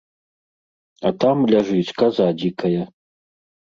[1.11, 2.83] А там ляжыць каза дзікая.